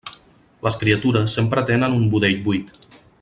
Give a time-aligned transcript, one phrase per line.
[0.67, 2.77] Les criatures sempre tenen un budell buit.